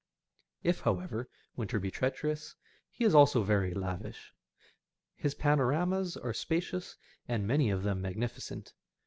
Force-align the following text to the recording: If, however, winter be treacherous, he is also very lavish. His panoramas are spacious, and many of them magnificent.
If, 0.63 0.79
however, 0.79 1.29
winter 1.55 1.79
be 1.79 1.91
treacherous, 1.91 2.55
he 2.89 3.03
is 3.05 3.13
also 3.13 3.43
very 3.43 3.75
lavish. 3.75 4.33
His 5.15 5.35
panoramas 5.35 6.17
are 6.17 6.33
spacious, 6.33 6.97
and 7.27 7.45
many 7.45 7.69
of 7.69 7.83
them 7.83 8.01
magnificent. 8.01 8.73